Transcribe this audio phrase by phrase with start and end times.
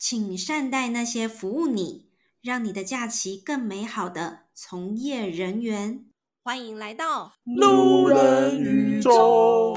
[0.00, 2.06] 请善待那些服务你、
[2.40, 6.06] 让你的假期更美好的从业人员。
[6.40, 9.74] 欢迎来到路人宇宙。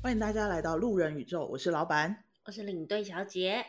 [0.00, 3.66] 欢迎大家来到路人宇宙，我是老板，我是领队小姐。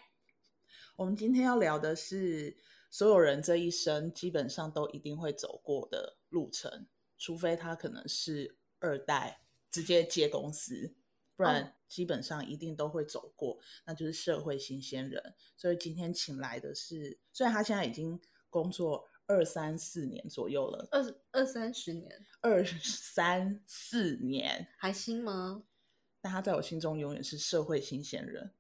[1.00, 2.57] 我们今天要聊的是
[2.91, 10.94] 所有人这一生基本上都一定会走过的路程，除非他可能是二代直接接公司，
[11.38, 15.35] 不然基本上一定都会走过，哦、那就是社会新鲜人。
[15.55, 18.20] 所以今天请来的是，虽然他现在已经
[18.50, 25.63] 工作二三四年左右了，二二三十年，二三四年还新吗？
[26.20, 28.53] 但他在我心中永远是社会新鲜人，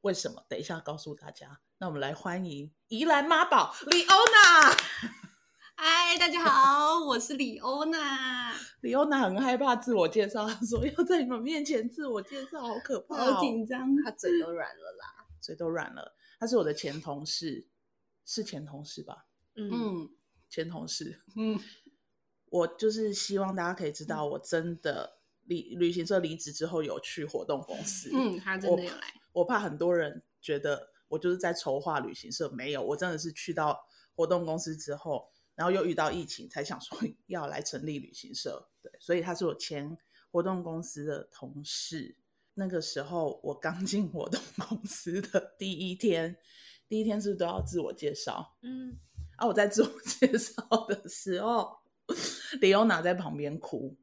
[0.00, 0.42] 为什么？
[0.48, 1.60] 等一下告诉大家。
[1.82, 4.70] 那我们来欢迎宜兰妈宝李欧娜。
[5.74, 8.52] 嗨，大家好，我是李欧娜。
[8.82, 16.14] 李欧娜很害怕自我介绍，她说要在你们面前自我介绍，好可怕，好紧张，她嘴都软了啦，嘴都软了。
[16.38, 17.66] 她是我的前同事，
[18.24, 19.26] 是前同事吧？
[19.56, 20.08] 嗯，
[20.48, 21.20] 前同事。
[21.34, 21.58] 嗯，
[22.44, 25.18] 我就是希望大家可以知道，我真的。
[25.46, 29.12] 离旅行社离职之后有去活动公司，嗯，他真的有来。
[29.32, 33.78] 我，我怕很多人觉得我就是在筹划旅行社，没有，我真的是去到
[34.16, 38.70] 活动公司之后，然后又遇到疫情，才想说 要来成立旅行社。
[38.80, 39.94] 对，所以他是我前
[40.30, 42.16] 活动公司的同事。
[42.54, 46.34] 那个时候我刚进活动公司的第一天，
[46.88, 48.56] 第一天是不是都要自我介绍？
[48.62, 48.98] 嗯，
[49.36, 50.54] 啊，我在自我介绍
[50.88, 51.76] 的时候，
[52.62, 53.94] 李欧娜在旁边哭。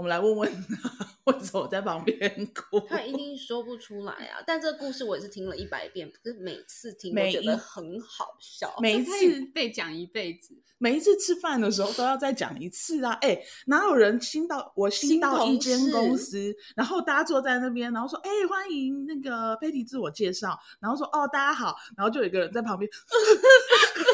[0.00, 0.50] 我们来问问
[0.82, 2.80] 他，为什么在旁边哭？
[2.88, 4.42] 他一定说不出来啊！
[4.46, 8.74] 但这个故事我也是听了一百遍，可是每次听都觉得很好笑。
[8.80, 13.12] 每一次被讲一辈子，每一次吃饭的时候都要再讲一次啊！
[13.20, 22.90] 哎，哪有人新到我新到一间公司，然后大家坐在那边，然后说：“哎，欢迎那个 Patty 自我介绍。”然后说：“哦，大家好。”然后就有一个人在旁边。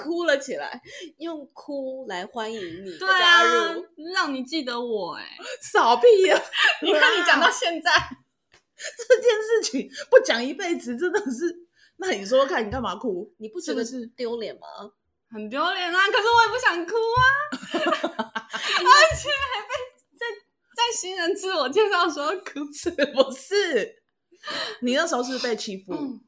[0.00, 0.80] 哭了起来，
[1.18, 5.24] 用哭来欢迎你的加入，让你记得我哎，
[5.72, 6.42] 扫屁呀！
[6.82, 7.90] 你看你讲到现在
[9.08, 11.66] 这件事情不讲一辈子，真的是。
[11.98, 13.30] 那你说说看，你干嘛哭？
[13.38, 14.66] 你不觉得是丢脸吗？
[15.30, 16.06] 很丢脸啊！
[16.06, 17.22] 可是我也不想哭啊，
[18.40, 19.74] 而且还被
[20.18, 20.26] 在
[20.74, 24.02] 在新人自我介绍的时候哭，是不是？
[24.80, 25.92] 你那时候是被欺负？
[25.92, 26.20] 嗯，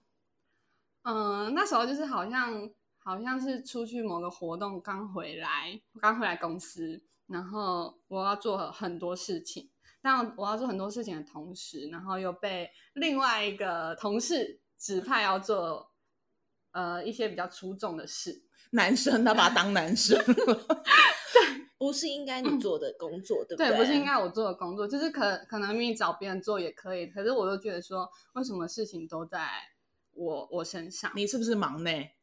[1.05, 2.71] 呃，那时候就是好像。
[3.05, 9.71] 好像是出去某个活动刚回来，刚回来公司，然后我要做很多事情，
[10.01, 15.91] 但我要做很多事情的同时，然后又被另外一个同事指派要做
[16.71, 18.45] 呃一些比较出众的事。
[18.71, 20.35] 男生他把他当男生， 对，
[21.77, 23.69] 不是应该你做的工作，对不对？
[23.69, 29.51] 对，不是应该我做的工作，就是可可能你找别人做也可以，可是我就觉得说，为什么事情都在
[30.15, 31.13] 我我身上？
[31.15, 32.15] 你是不是忙内？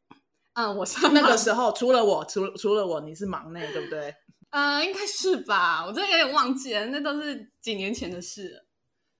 [0.54, 4.14] 嗯，我是那个时候除了我，除除了我，你是忙内，对不对？
[4.50, 8.66] 嗯， 应该是吧，我真的有点忘记了，那都是几年前的事了。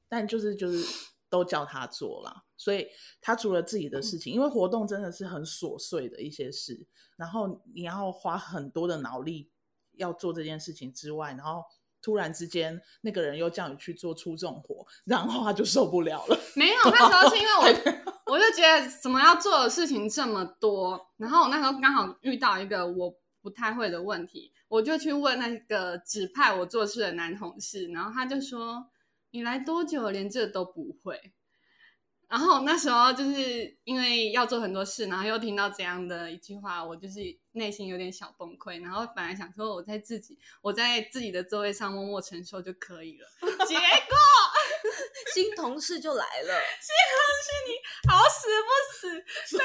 [0.08, 0.84] 但就是就是
[1.28, 2.88] 都叫他做了，所以
[3.20, 6.84] 他除了自己的事情，嗯，因为活动真的是很琐碎的一些事，
[7.16, 9.52] 然后你要花很多的脑力
[9.92, 11.62] 要做这件事情之外，然后
[12.02, 16.38] 突然之间那个人又叫你去做出重活，然后他就受不了了。
[16.54, 18.10] 没有， 那时候是因为我。
[18.30, 23.12] 我就觉得怎么要做的事情这么多，然后我那时候刚好遇到一个我
[23.42, 28.86] 不太会的问题，我就去问那个指派我做事的男同事，然后他就说
[29.32, 31.32] ：“你来多久连这都不会？”
[32.30, 37.20] 然后那时候就是因为要做很多事，然后又听到这样的一句话，我就是
[37.52, 38.80] 内心有点小崩溃。
[38.80, 43.26] 然后本来想说我在自己我在自己的座位上默默承受就可以了，
[43.66, 44.16] 结果。
[45.34, 49.62] 新同事就来了， 新同事你好死不死！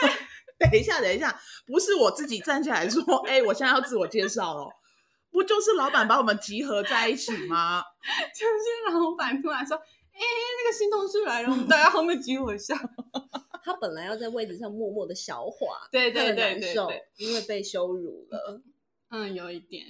[0.60, 4.68] 对，等一下，等一下，不是我自己站起来说，哎、欸，我现在要自我介绍了，
[5.32, 7.82] 不就是老板把我们集合在一起吗？
[8.38, 9.80] 就是老板突然说，
[10.22, 12.76] 那个新同事来了，我们大家后面集合一下。
[13.64, 18.62] 他本来要在位置上默默的消化，对对对对对，因为被羞辱了，
[19.10, 19.84] 嗯，有一点。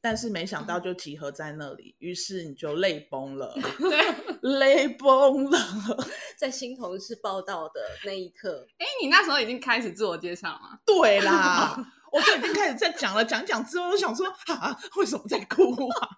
[0.00, 4.14] 但是没想到就集合在那里，于是你就泪崩了， 对，
[4.58, 5.58] 泪崩了。
[6.36, 10.78] 在新同事报道的那一刻，哎，你那时候已经开始自我介绍吗？
[10.84, 11.74] 对啦，
[12.12, 16.08] 我就已经开始在讲了，讲讲之后，我想说啊，为什么在哭啊？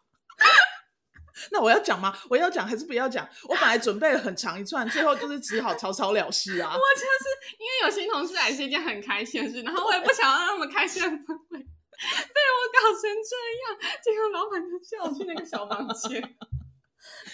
[1.50, 2.16] 那我要讲吗？
[2.28, 3.28] 我要讲还是不要讲？
[3.44, 6.70] 我本来准备了很长一串，最后就是只好草草了事啊。
[6.72, 16.22] 我就是因为有新同事来是一件很开心的事，然后我也不想要让他们开心的氛围被我搞成这样，结果老板就叫我去那个小房间，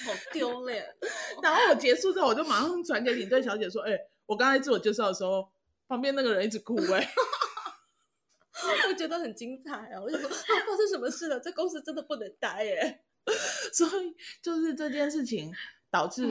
[0.06, 0.86] 好丢脸。
[1.42, 5.50] 然后我结束之后，我就马上传给领队小姐说：“哎、欸，我刚才自我介绍的时候，
[5.88, 7.10] 旁边那个人一直哭、欸，哎。
[8.88, 10.00] ”我觉得很精彩啊！
[10.00, 10.34] 我就说，啊，
[10.66, 11.40] 发生什么事了？
[11.40, 13.02] 这公司真的不能待耶。
[13.72, 15.52] 所以就是这件事情
[15.90, 16.26] 导致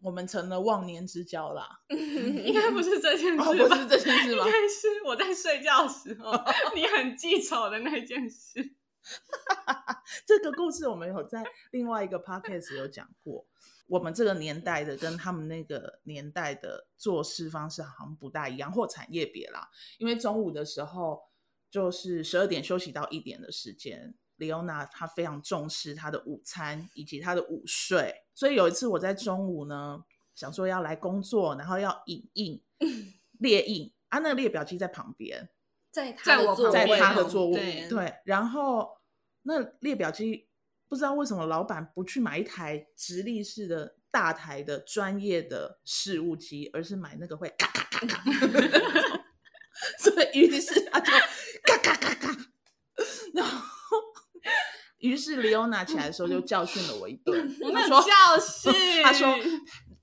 [0.00, 1.68] 我们成了忘年之交啦。
[1.90, 4.44] 应该不是这件事，哦，不是这件事吗？
[4.46, 6.32] 应该是我在睡觉的时候，
[6.74, 8.74] 你很记仇的那件事。
[10.26, 13.46] 这个故事我们有在另外一个 podcast 有讲过。
[13.88, 19.68] 我们这个年代的跟他们那个年代的做事方式好像不大一样，或产业别啦。
[19.98, 21.28] 因为中午的时候。
[21.70, 30.02] 就是十二点休息到一点的时间，李欧娜她非常重视她的午餐以及她的午睡，所以有一次我在中午呢，
[30.34, 32.60] 想说要来工作，然后要影印
[33.38, 35.48] 列印啊，那个列表机在旁边，
[35.92, 38.98] 在他的座位，在他的座位，对，对，然后
[39.42, 40.48] 那列表机
[40.88, 48.24] 不知道为什么老板不去买一台直立式的大台的专业的事务机，而是买那个会咔咔咔咔，
[49.98, 51.12] 所以于是他就。
[51.62, 52.36] 咔咔咔咔，
[53.34, 53.66] 然后，
[55.00, 57.38] 于是李欧娜起来的时候就教训了我一顿。
[57.60, 59.28] 我没有教训，他说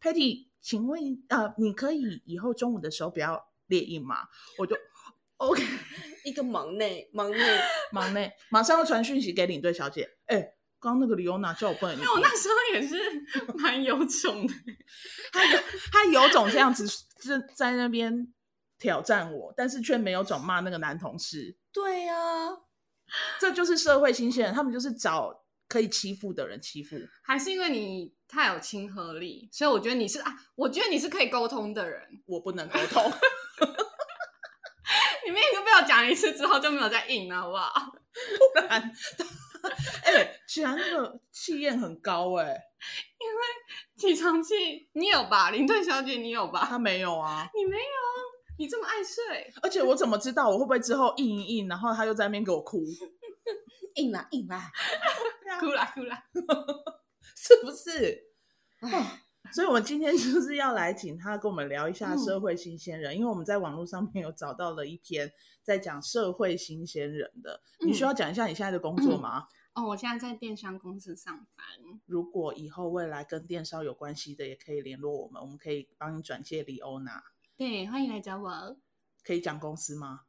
[0.01, 0.99] ：“Patty，请问
[1.29, 4.17] 呃，你可以以后中午的时候不要列印吗？”
[4.59, 4.75] 我就
[5.38, 5.63] OK，
[6.25, 7.59] 一个忙内忙内
[7.91, 10.09] 忙内，马上要传讯息给领队小姐。
[10.25, 10.41] 哎，
[10.79, 12.97] 刚刚那个李欧娜叫我不能，因为我那时候也是
[13.57, 14.53] 蛮有种的，
[15.31, 15.59] 他有
[15.91, 16.85] 他有种这样子，
[17.17, 18.33] 在在那边。
[18.79, 21.57] 挑战我，但是却没有转骂那个男同事。
[21.73, 22.50] 对呀、啊，
[23.39, 26.95] 这就是社会新鲜人，他们就是找可以欺负的人欺负。
[27.24, 32.01] 还是因为你太有亲和力，所以我觉得你是啊，我觉得你是可以沟通的人。
[32.25, 33.04] 我不能沟通。
[35.25, 37.92] 你们已经被我讲一次之后就没有再硬了，好不好？
[38.56, 38.81] 不然，
[40.03, 42.62] 哎、欸，居然那个气焰很高哎、欸，
[43.19, 43.42] 因为
[43.98, 45.51] 起床气你有吧？
[45.51, 46.65] 林队小姐你有吧？
[46.69, 47.83] 他没有啊，你没有。
[48.57, 52.83] 你这么爱睡， 而且我怎么知道我会不会之后硬一硬，然后他又在那边给我哭，
[53.95, 54.71] 硬啦硬啦，
[55.59, 56.24] 哭啦哭啦，
[57.36, 58.24] 是不是？
[59.54, 65.31] 所以，我们今天就是要来请他跟我们聊一下社会新鲜人，嗯、因为我们在网络上面有找到了一篇
[65.63, 67.62] 在讲社会新鲜人的。
[67.80, 69.48] 嗯、你需要讲一下你现在的工作吗？
[69.74, 71.65] 嗯、哦，我现在在电商公司上班。
[72.06, 77.24] 如果以后未来跟电商有关系的，也可以联络我们，我们可以帮你转介李欧娜。
[77.57, 78.77] 对，欢迎来找我。
[79.25, 80.19] 可以讲公司吗？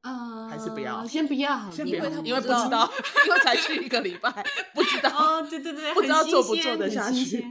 [0.00, 1.06] 呃，还是不要？
[1.06, 2.90] 先不要，先不要，因为，因为不知道，
[3.26, 4.32] 因为才去一个礼拜，
[4.74, 5.10] 不知道。
[5.10, 7.44] 哦，对对对，不知道做不做得下去。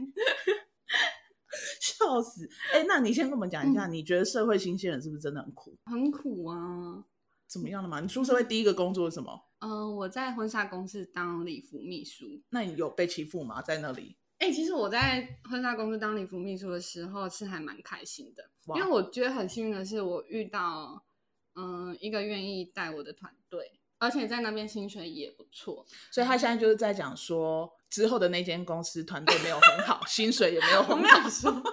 [1.79, 2.49] 笑死！
[2.73, 5.77] 哎，那你先跟我们讲一下，嗯、你觉得社会新鲜人是不是真的很苦？
[5.85, 7.05] 很苦啊！
[7.47, 7.99] 怎么样了嘛？
[7.99, 9.39] 你出社会第一个工作是什么？
[9.59, 12.25] 嗯、呃，我在婚纱公司当礼服秘书。
[12.49, 13.61] 那你有被欺负吗？
[13.61, 14.17] 在那里？
[14.41, 21.05] 哎、欸，其实我在婚纱公司当礼服秘书的时候是还蛮开心的，因为我觉得很幸运的是，我遇到
[21.53, 30.93] 嗯、呃、一个愿意带我的团队，而且在那边薪水也不错，所以他现在就是在讲说之后的那间公司团队没有很好， 薪水也没有很好。
[30.95, 31.63] 我没有说，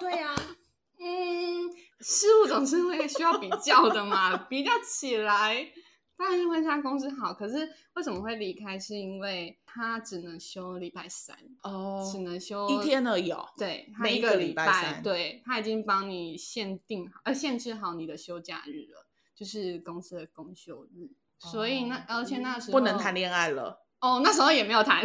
[0.00, 0.56] 对呀、啊，
[0.98, 1.70] 嗯，
[2.00, 5.72] 事物总是会需要比较的嘛，比较起来。
[6.20, 8.78] 当然婚纱公司好，可是为什么会离开？
[8.78, 13.48] 是因为他只能休礼拜三哦，只能休一天而已哦。
[13.56, 21.06] 对，每一个礼拜三，对，他已经帮你限定呃限制好你的休假日了，就是公司的公休日。
[21.40, 25.02] 哦、所以那而且那时候不能谈恋爱了哦，那时候也没有谈。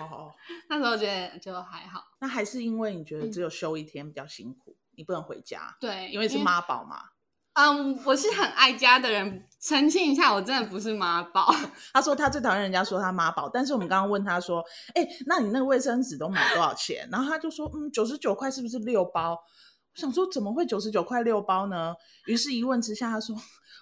[0.00, 0.34] 哦，
[0.68, 2.02] 那时候觉得就还好。
[2.18, 5.76] 那还是因为你觉得只有休一天比较辛苦，嗯、你不能回家。
[5.80, 7.10] 对，因为是妈宝嘛。
[7.56, 9.42] 嗯，um, 我是很爱家的人。
[9.58, 11.52] 澄清一下，我真的不是妈宝。
[11.92, 14.62] 他说他最讨厌人家说他妈宝，但是我们刚刚问他说，
[14.94, 17.08] 哎、欸，那你那个卫生纸都买多少钱？
[17.10, 19.32] 然后他就说，嗯，九十九块是不是六包？
[19.32, 21.94] 我想说怎么会九十九块六包呢？
[22.26, 23.34] 于是一问之下，他说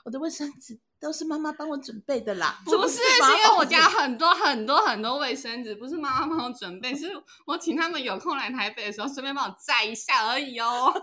[0.05, 2.63] 我的卫生纸都是妈妈帮我准备的啦。
[2.65, 7.13] 不是，是因为我家很多很多很多卫生纸，不是妈妈帮我准备，是
[7.45, 10.95] 我请他们有空来台北的时候顺便帮我载一下而已哦。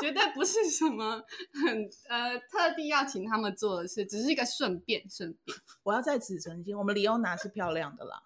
[0.00, 1.22] 绝对不是什么
[1.62, 5.56] 很呃特地要请他们做的事，只是一个顺便顺便。
[5.82, 8.22] 我要在此澄清，我们李欧娜是漂亮的啦，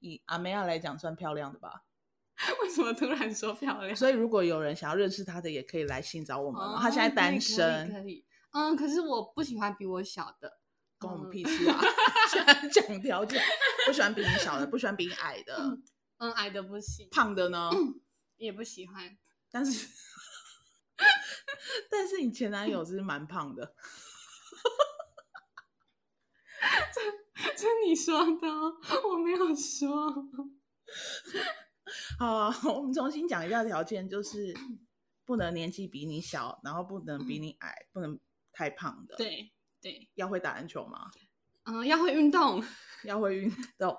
[0.00, 1.84] 以阿梅亚来讲算漂亮的吧？
[2.62, 3.96] 为什么突然说漂亮？
[3.96, 6.60] 所以如果有人想要认识她的，也可以来信找我们。
[6.60, 8.24] 哦、她现在单身可，可以。
[8.52, 10.58] 嗯，可是我不喜欢比我小的，
[10.98, 11.80] 关我们屁事啊！
[12.72, 13.42] 讲条件，
[13.86, 15.56] 不喜欢比你小的，不喜欢比你矮的。
[15.58, 15.82] 嗯
[16.18, 17.08] 嗯，矮的不行。
[17.10, 17.70] 胖的呢？
[18.36, 19.16] 也不喜欢。
[19.50, 19.88] 但是，
[21.90, 23.74] 但是你前男友是蛮胖的。
[26.92, 27.00] 这
[27.56, 28.48] 这你说的，
[29.08, 30.10] 我没有说。
[32.18, 34.54] 好啊，我们重新讲一下条件，就是
[35.24, 38.18] 不能年纪比你小，然后不能比你矮，不能
[38.52, 39.16] 太胖的。
[39.16, 41.10] 对对，要会打篮球吗？
[41.64, 42.64] 嗯，要会运动，
[43.04, 43.96] 要会运动。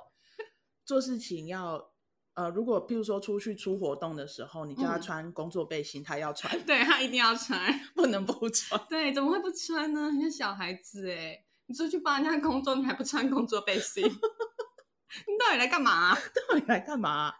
[0.85, 1.93] 做事情要
[2.37, 7.59] 呃，如果譬如说出去出活动的时候，你叫他穿工作背心，嗯、他要穿， 对他一定要穿，
[7.95, 8.79] 不能不穿。
[8.87, 10.11] 对，怎么会不穿呢？
[10.11, 14.03] 你是小孩子哎，你出去帮人家工作，你还不穿工作背心？
[15.25, 16.17] 你到底来干嘛、啊？
[16.47, 17.35] 到底来干嘛、啊？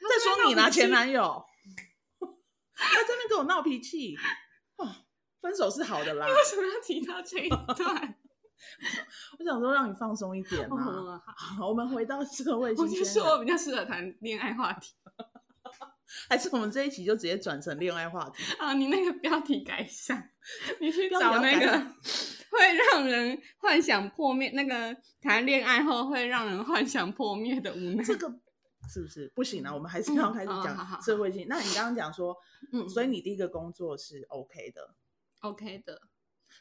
[0.00, 1.44] 再说你拿前男友，
[2.74, 4.16] 他在那跟我闹脾气、
[4.78, 4.88] 哦，
[5.42, 6.26] 分手是好的啦。
[6.26, 8.18] 你为什么要提到这一段？
[9.38, 11.22] 我想说让你放松一点嘛、哦。
[11.36, 12.98] 好，我们回到社会新鲜。
[12.98, 14.94] 我就说我比较适合谈恋爱话题，
[16.28, 18.72] 还是我们这一期就直接转成恋爱话题啊？
[18.74, 20.30] 你那个标题改一下，
[20.80, 21.66] 你去找那个
[22.50, 28.04] 会让人幻想破灭，那个谈恋爱后会让人幻想破灭的无奈。
[28.04, 28.28] 这个
[28.92, 29.72] 是不是不行啊？
[29.74, 31.46] 我们还是要开始讲社会性。
[31.46, 32.36] 嗯、那你刚刚讲说，
[32.72, 34.94] 嗯，所以你第一个工作是 OK 的
[35.40, 36.02] ，OK 的。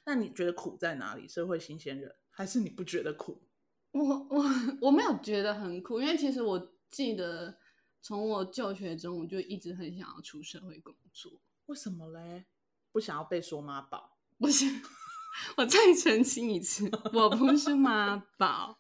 [0.06, 1.28] 那你觉得苦在哪里？
[1.28, 3.42] 社会新鲜人，还是你不觉得苦？
[3.92, 4.46] 我我
[4.82, 7.58] 我没有觉得很苦，因为其实我记得
[8.02, 11.32] 从我就学中，我就一直很想要出社会工作。
[11.66, 12.46] 为什么嘞？
[12.92, 14.18] 不想要被说妈宝？
[14.38, 14.66] 不是，
[15.58, 18.80] 我再澄清一次，我不是妈宝，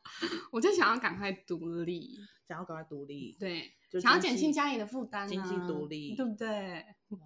[0.51, 6.85] 我就想要赶快独立， 想要赶快独立，对，想要减轻家里的负担、啊，经济独立，对不对？
[7.09, 7.19] 哇，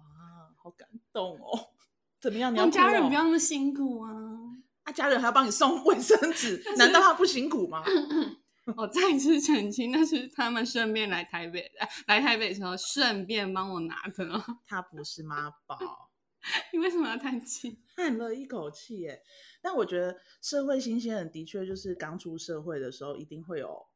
[0.62, 1.70] 好感动哦。
[2.20, 2.52] 怎么样？
[2.52, 4.10] 你要家人不要那么辛苦啊！
[4.84, 7.82] 啊，家人还要帮你送卫生纸， 难道他不辛苦吗？
[8.76, 11.70] 我再次澄清，那是他们顺便来台北，
[12.08, 14.44] 来台北的时候顺便帮我拿的。
[14.66, 16.10] 他不是妈宝。
[16.72, 17.80] 你为什么要叹气？
[17.96, 19.20] 叹了一口气耶。
[19.62, 23.86] 但我觉得社会新鲜人的确就是刚出社会的时候，一定会有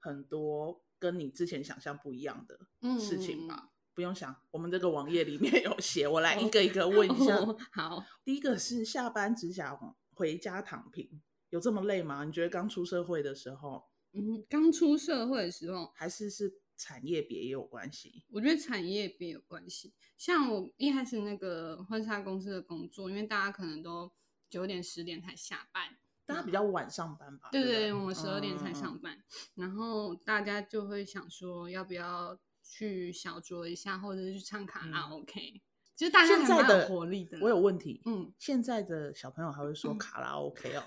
[0.00, 2.58] 很多跟你之前想象不一样的
[2.98, 3.62] 事情吧。
[3.64, 3.68] 嗯
[4.00, 7.36] 不用想，我们这个网页里面 有写，我来一个一个问一下。
[7.44, 12.24] 哦、好，第一个是下班只想回家躺平，有这么累吗？
[12.24, 13.84] 你觉得刚出社会的时候？
[14.14, 18.24] 嗯，刚出社会的时候，还是是产业别也有关系？
[18.30, 19.92] 我觉得产业别有关系。
[20.16, 24.10] 像我一开始那个婚纱公司的工作，因为大家可能都
[24.48, 27.50] 九点十点才下班，大家比较晚上班吧？
[27.52, 29.22] 对对对，我们十二点才上班，嗯，
[29.56, 32.40] 然后大家就会想说，要不要？
[32.70, 35.60] 去小酌一下，或者是去唱卡拉 OK，嗯、
[35.96, 37.36] 其实大家还蛮有活力的。
[37.42, 40.84] 我有问题，嗯，现在的小朋友还会说卡拉 OK 哦，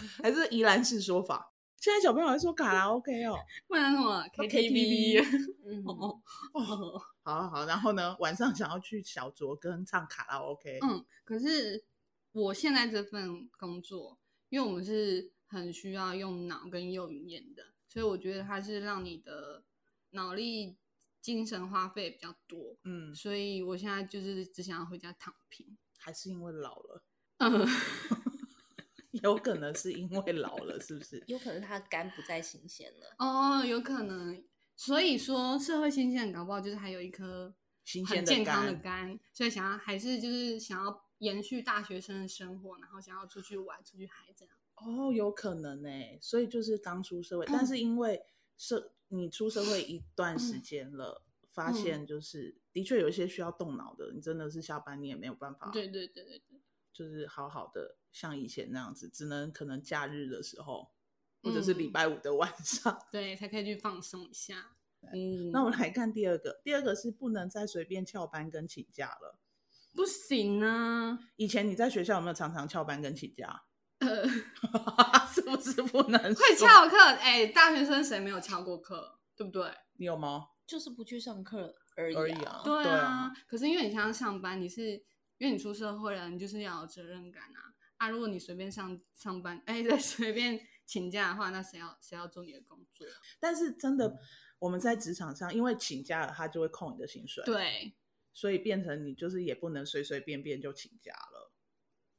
[0.00, 1.52] 嗯、 还是宜兰式说法？
[1.76, 3.36] 现在小朋友还说卡拉 OK 哦，
[3.68, 5.22] 不然什么 KTV？
[5.66, 6.20] 嗯哦
[6.54, 11.84] 哦，好好，然后呢，晚上想要去小酌跟唱卡拉 OK，嗯，可是
[12.32, 19.62] 我现在这份工作，因为我们是很需要用脑跟用语言的，所以我觉得它是让你的。
[20.16, 20.76] 脑力、
[21.22, 25.78] 精神花费比较多，嗯，所以我现在就是只想要回家躺平。
[25.98, 27.04] 还是因为老了？
[27.38, 27.66] 嗯，
[29.22, 31.22] 有可能是因为老了，是不是？
[31.26, 33.14] 有可能他肝不再新鲜了。
[33.18, 34.44] 哦，有可能。
[34.76, 37.54] 所以说，社会新鲜人搞不好就是还有一颗
[38.06, 44.54] 很健康的肝，所以想要还是就是想要延续大学生的生活，然后想要出去玩、出去嗨这样。
[44.76, 45.88] 哦，有可能呢。
[46.20, 48.22] 所以就是刚出社会，嗯、但是因为
[48.56, 48.92] 社。
[49.08, 55.70] 你出社会一段时间了，嗯、发现就是、嗯、的确有一些需要动脑的，你真的是下班你也没有办法。
[55.70, 56.60] 对对对对对，
[56.92, 60.90] 就是好好的像以前那样子，只能可能假日的时候，
[61.40, 64.76] 或者是礼拜五的晚上，嗯、对，才可以去放松一下。
[65.12, 69.38] 嗯，那我们来看第二个，第二个是不能再随便翘班跟请假了。
[69.94, 71.16] 不行啊！
[71.36, 73.65] 以前你在学校有没有常常翘班跟请假？
[73.98, 74.28] 呃，
[75.32, 76.96] 是不是不能会翘课？
[77.18, 79.18] 哎、欸，大学生谁没有翘过课？
[79.34, 79.70] 对不对？
[79.94, 80.48] 你有吗？
[80.66, 82.60] 就是不去上课而已，而已啊。
[82.64, 84.90] 对啊，可是因为你像上班，你是
[85.38, 87.72] 因为你出社会了，你就是要有责任感啊。
[87.96, 93.06] 啊，如果你随便上上班， 哎，再随便请假的话，那谁要谁要做你的工作？
[93.40, 94.18] 但是真的，
[94.58, 97.42] 我们在职场上，因为请假了，他就会扣你的薪水。
[97.44, 97.94] 对，
[98.34, 101.52] 所以变成你就是也不能随随便便就请假了。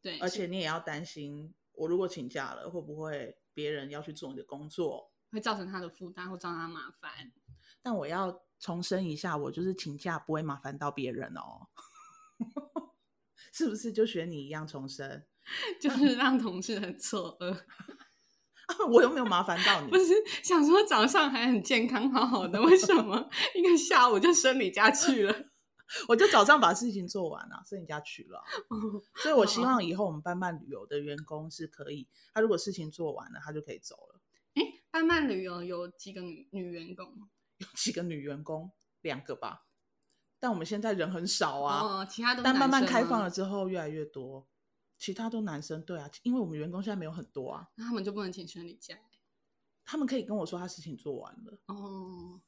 [0.01, 1.53] 对，而且你也要担心。
[1.77, 7.31] 我如果请假了，会不会别人要去做你的工作，会造成他的负担或造成他麻烦？
[7.81, 11.67] 但我要重申一下，我就是请假不会麻烦到别人哦，
[13.53, 13.93] 是不是？
[13.93, 15.25] 就学你一样重申，
[15.79, 17.57] 就是让同事很错愕。
[18.91, 19.89] 我又没有麻烦到你。
[19.89, 25.47] 不是想说早上还很健康好好的，为什么一个下午就生你家去了？
[26.08, 28.44] 我就早上把事情做完了，生你家去了。
[29.15, 34.22] 所以我希望以后我们伴伴旅游的员工是可以，他如果事情做完了，他就可以走了。
[34.56, 37.29] 诶，伴伴旅游有几个女女员工？
[37.58, 38.72] 有几个女员工？
[39.01, 39.65] 两个吧。
[40.39, 44.48] 但我们现在人很少啊，哦、其他都但慢慢开放了之后越来越多，
[44.98, 45.84] 其他都男生。
[45.84, 48.96] 对啊，因为我们员工现在没有很多啊，那他们就不能请生理假？
[49.84, 51.58] 他们可以跟我说他事情做完了。
[51.67, 52.41] 哦，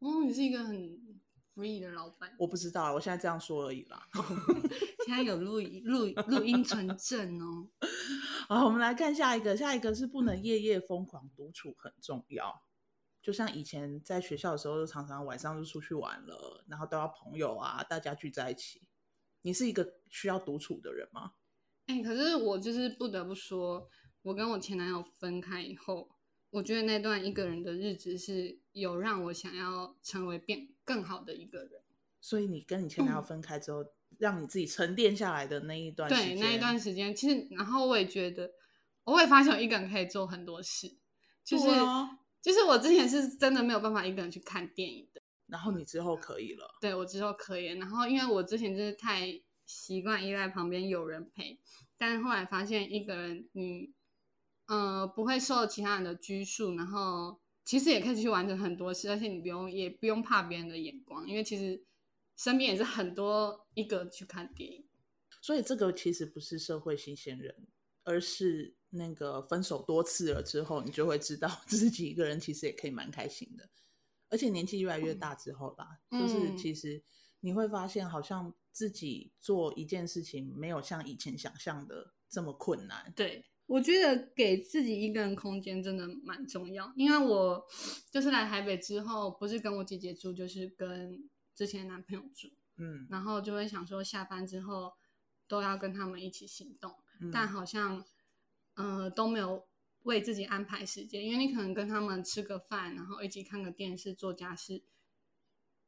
[0.00, 1.20] 哦，你是一个很
[1.56, 2.36] free 的老板。
[2.38, 4.06] 我不知道，我现在这样说而已啦。
[5.06, 7.68] 现在有录录录音存证哦。
[8.48, 12.62] 好，我们来看下一个，下一个是不能夜夜疯狂独处，很重要。
[13.22, 18.82] 就像以前在学校的时候，就常常晚上就出去玩了，然后都要朋友啊，大家聚在一起。
[19.42, 21.32] 你是一个需要独处的人吗？
[21.86, 23.88] 哎、欸，可是我就是不得不说，
[24.22, 26.15] 我跟我前男友分开以后，
[26.50, 31.82] 我觉得那段一个人的日子是有让我想要成为变更好的一个人。
[32.20, 38.52] 所以你跟你前男友分开之后，嗯、让你自己沉淀下来的那一段时间，对那一段时间，其实然后我也觉得，
[39.04, 40.96] 我也发现我一个人可以做很多事，
[41.44, 41.66] 就是。
[42.42, 46.76] 就是我之前是真的没有办法一个人去看电影的，然后你之后可以了。
[46.80, 51.58] 对，我之后可以，然后因为我之前就是太习惯依赖旁边有人陪，
[51.98, 53.92] 但是后来发现一个人你，
[54.66, 61.84] 呃，不会受其他人的拘束，然后其实也可以去完成很多事，而且你不用也不用怕别人的眼光，因为其实
[62.36, 64.84] 身边也是很多一个人去看电影，
[65.40, 67.68] 所以这个其实不是社会新鲜人，
[68.04, 68.74] 而是。
[68.90, 73.68] 那个分手多次了之后，你就会知道 自己一个人其实也可以蛮开心的，
[74.30, 77.02] 而且年纪越来越大之后吧，嗯、就是其实
[77.40, 83.12] 你会发现，好像自己做一件事情没有像以前想象的这么困难。
[83.14, 87.66] 对，我觉得给自己一个人空间真的蛮重要，因为我
[88.10, 94.94] 就是来台北之后，不是跟我姐姐住，就是跟之前男朋友住，嗯，然后就会想说下班之后
[95.46, 98.04] 都要跟他们一起行动，嗯、但好像。
[98.78, 99.66] 呃，都没有
[100.02, 104.82] 为自己安排时间，因为你可能跟他们吃个饭，然后一起看个电视、做家事，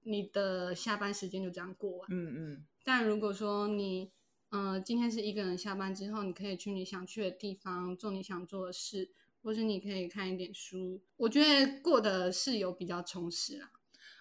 [0.05, 2.09] 你的下班时间就这样过完。
[2.11, 2.67] 嗯嗯。
[2.83, 4.11] 但如果说你，
[4.51, 9.11] 呃，今天是一个人下班之后，你可以去你想去的地方，做你想做的事，
[9.43, 13.73] 或是你可以看一点书，我觉得过的是有比较充实啊。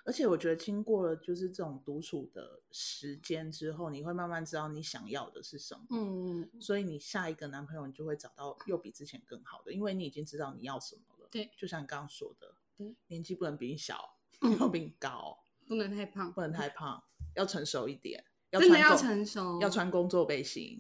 [0.04, 5.86] 而且我觉得经过了就是这种独处的时间之后，你会慢慢知道你想要的是什么。
[5.90, 6.62] 嗯嗯。
[6.62, 11.28] 所以你下一个男朋友，你就会找到又比之前更好的，因为你已经知道你要什么了。
[11.30, 14.18] 对，就像你刚刚说的，对，年纪不能比你小，
[14.60, 15.38] 要比你高，
[15.68, 17.04] 不能太胖，不能太胖，
[17.36, 20.78] 要成熟一点，真的要成熟，要穿工作背心。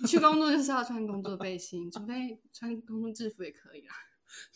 [0.00, 3.94] 你去工作就是要穿工作背心，除非穿工作制服也可以啦。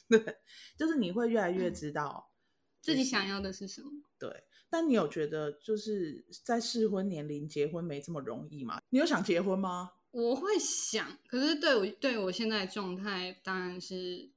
[0.09, 0.39] 对，
[0.77, 2.33] 就是你会越来越知道。
[2.81, 3.91] 自己想要的是什么？
[4.19, 8.81] 对，但你有觉得就是在适婚年龄结婚没这么容易吗？
[8.91, 9.93] 你有想结婚吗？
[10.11, 14.31] 我会想，可是对我对我现在的状态，当然是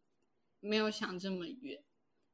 [0.60, 1.82] 没有想这么远，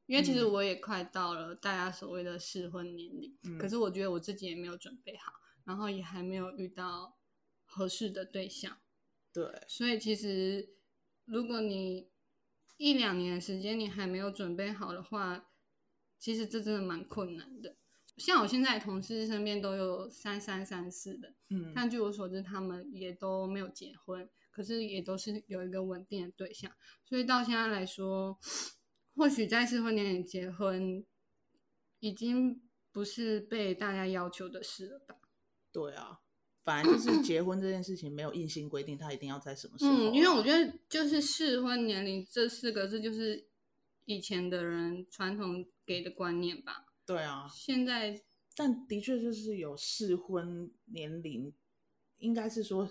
[0.06, 5.32] 因为其实我也快到了大家所谓的适婚年龄，嗯，可是我觉得我自己也没有准备好，
[5.66, 7.18] 然后也还没有遇到
[7.66, 8.78] 合适的对象。
[9.30, 10.70] 对，所以其实
[11.26, 12.08] 如果你
[12.78, 15.50] 一两年的时间你还没有准备好的话，
[16.18, 17.76] 其实这真的蛮困难的，
[18.16, 26.72] 像我现在同事身边都有三三三四的，嗯，但据我所知，他们也都没有结婚，可是也都是有一个稳定的对象，
[27.04, 28.38] 所以到现在来说，
[29.14, 31.04] 或许在适婚年龄结婚，
[32.00, 35.16] 已经不是被大家要求的事了吧？
[35.76, 36.18] 对啊，
[36.64, 40.10] 反正就是结婚这件事情没有硬性规定，他一定要在什么时候啊。
[40.10, 43.48] 嗯，因为我觉得就是适婚年龄这四个字，就是
[44.04, 45.66] 以前的人传统。
[45.86, 48.20] 给的观念吧，对啊，现在
[48.56, 51.54] 但的确就是有适婚年龄，
[52.16, 52.90] 应该是说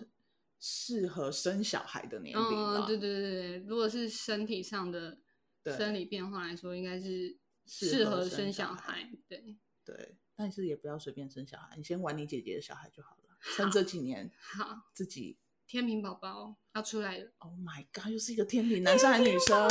[0.62, 2.86] 适合生小孩的年龄了。
[2.86, 5.18] 嗯，对对对，如果是身体上的
[5.66, 9.12] 生理变化来说，应该是适合生小孩。
[9.28, 13.38] 对对，但是也不要随便生小孩，你先玩你姐姐的小孩就好了。
[13.56, 17.32] 趁这几年，好自己天平宝宝要出来了。
[17.38, 19.70] Oh my god，又是一个天平，男生还是女生？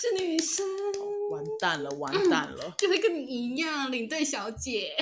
[0.00, 0.64] 是女生。
[1.30, 4.94] 完蛋了，完蛋了，嗯、就会跟你一样，领队小姐。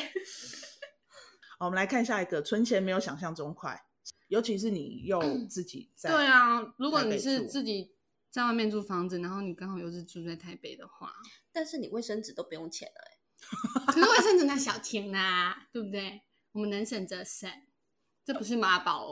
[1.59, 3.85] 好，我们来看下一个，存钱没有想象中快，
[4.29, 6.13] 尤其是你又自己在、嗯。
[6.13, 7.97] 对啊，如果你是自己
[8.31, 11.13] 在外面租房子，然后你刚好又是住在台北的话，
[11.53, 13.19] 但是你卫生纸都不用钱了、欸，
[13.87, 16.23] 可是卫生纸那小钱啊，对不对？
[16.53, 17.51] 我们能省则省，
[18.25, 19.11] 这不是妈宝。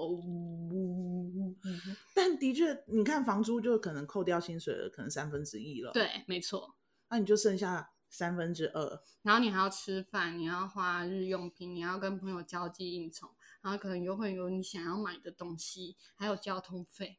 [2.14, 5.92] 但的确，你看房租就可能扣掉薪水了，可能三分之一了。
[5.92, 6.76] 对，没错。
[7.08, 17.18] 那你就剩下三分之二，然后你还要吃饭，你要花日用品，你要跟朋友交际应酬，然后可能又会有你想要买的东西，还有交通费，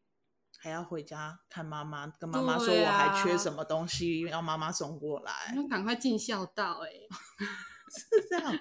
[0.63, 5.53] 还要回家看妈妈，跟妈妈说我还缺什么东西，要妈妈送过来。
[5.55, 7.07] 要赶快尽孝道哎、欸，
[7.97, 8.53] 是这样。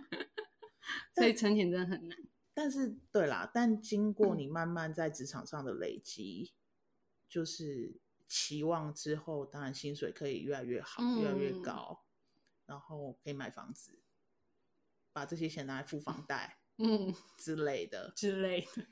[1.14, 2.16] 所以存钱真的很难。
[2.54, 6.56] 但是对啦，但经过你慢慢在职场上的累积，嗯、
[7.28, 12.06] 就是期望之后，当然薪水可以越来越好，嗯、越来越高，
[12.64, 14.00] 然后可以买房子，
[15.12, 18.86] 把这些钱拿来付房贷， 嗯之类的，之类的，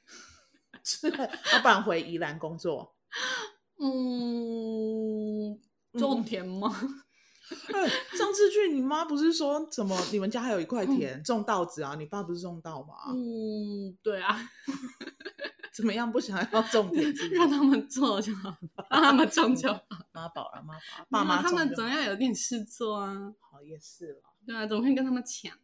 [0.85, 2.98] 之类，要不然回宜兰工作，
[3.81, 5.59] 嗯，
[5.99, 6.68] 种田吗？
[8.16, 9.99] 上次去，你妈不是说怎么？
[10.12, 11.94] 你们家还有一块田种稻子啊？
[11.94, 12.94] 你爸不是种稻吗？
[13.09, 14.38] 嗯，对啊。
[15.73, 16.11] 怎么样？
[16.11, 18.53] 不想要种田，让他们做就好，
[18.90, 19.81] 让他们种就好。
[20.12, 23.33] 妈宝了，妈宝，爸妈他们总要有点事做啊。
[23.40, 24.23] 好，也是了。
[24.44, 25.57] 对啊，总会跟他们抢。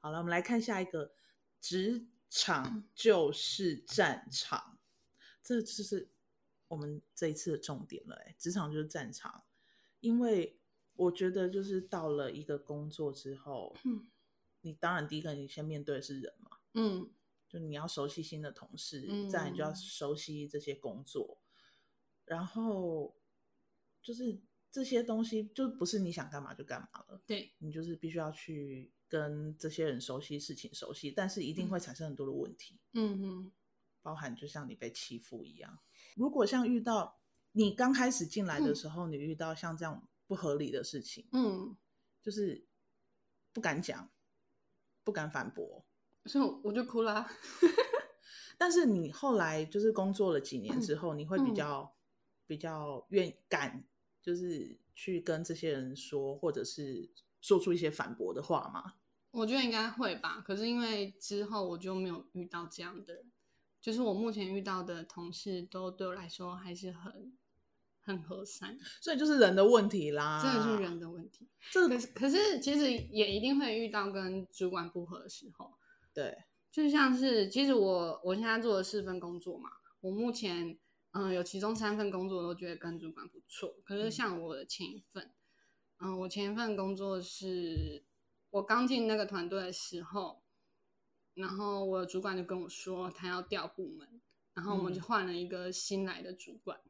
[0.00, 1.12] 好了，我们来看下一个，
[1.60, 4.78] 职场就是战场，
[5.44, 6.10] 这就是
[6.72, 8.16] 我们这一次的重点了。
[8.16, 9.44] 哎，职场就是战场，
[10.00, 10.58] 因为。
[10.94, 14.06] 我觉得就是到了一个工作之后，嗯，
[14.60, 17.10] 你当然第一个你先面对的是人嘛，嗯，
[17.48, 21.40] 就你要熟悉新的同事，嗯，再你就要熟悉这些工作，
[22.26, 23.16] 然后
[24.02, 24.38] 就是
[24.70, 33.52] 这些东西就不是你想干嘛就干嘛了，对，你就是必须要去跟这些人熟悉事情，熟悉，但是一定会产生很多的问题，嗯嗯，
[34.02, 35.78] 包含就像你被欺负一样，
[36.14, 37.20] 如果像遇到
[37.52, 40.06] 你刚开始进来的时候，嗯，你遇到像这样。
[40.28, 41.76] 不合理的事情，嗯，
[42.22, 42.66] 就是
[43.52, 44.08] 不敢讲，
[45.04, 45.84] 不敢反驳，
[46.24, 47.28] 所以我就哭了。
[48.56, 51.92] 但是你后来就是工作了几年之后，嗯、你会比较、嗯、
[52.46, 53.84] 比较愿敢，
[54.22, 57.10] 就是去跟这些人说，或者是
[57.42, 58.94] 说出一些反驳的话吗？
[59.32, 60.42] 我觉得应该会吧。
[60.46, 63.22] 可是因为之后我就没有遇到这样的，
[63.82, 67.36] 就是我目前遇到的同事都对我来说还是很。
[68.04, 71.48] 很和善，所以就是人的问题啦，真的是人的问题。
[71.70, 75.72] 这可是可是其实也一定会遇到跟主管不合的时候。
[76.12, 76.36] 对，
[76.72, 80.76] 就像是其实我我现在做的四份工作嘛，我目前
[81.12, 83.76] 嗯、呃、有其中三份工作都觉得跟主管不错。
[83.84, 85.30] 可是像我的前一份，
[86.00, 88.02] 嗯、呃，我前一份工作是
[88.50, 90.41] 我刚进那个团队的时候，
[91.34, 94.20] 然后我的主管就跟我说他要调部门，
[94.54, 96.78] 然后我们就换了一个新来的主管。
[96.84, 96.88] 嗯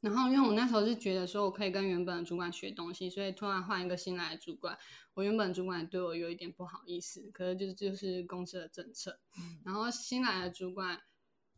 [0.00, 4.78] 然后，因为我那时候是觉得说，我可以跟原本的主管学东西，所以突然换一个新来的主管，
[5.12, 9.20] 我原本主管对我有一点不好意思，可是就是就是公司的政策。
[9.36, 9.60] 嗯。
[9.62, 11.02] 然后新来的主管，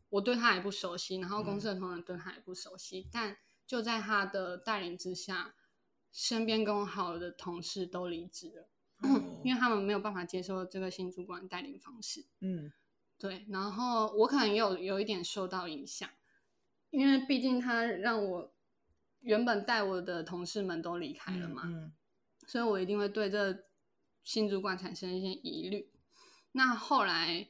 [0.09, 3.09] 我对他也不熟悉，然后公司的同仁对他也不熟悉，嗯。
[3.13, 5.55] 但就在他的带领之下，
[6.11, 8.67] 身边跟我好的同事都离职了，哦，
[9.43, 12.25] 因为他们没有办法接受这个新主管带领方式。
[12.39, 12.71] 嗯，
[13.17, 13.45] 对。
[13.49, 16.09] 然后我可能也有有一点受到影响。
[16.89, 18.53] 因为毕竟他让我
[19.21, 21.93] 原本带我的同事们都离开了嘛，嗯嗯，
[22.45, 23.65] 所以我一定会对这
[24.23, 25.91] 新主管产生一些疑虑。
[26.51, 27.47] 那后来